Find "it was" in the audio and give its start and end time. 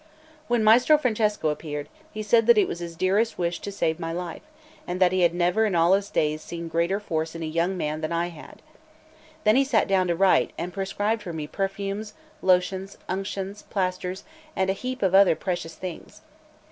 2.49-2.79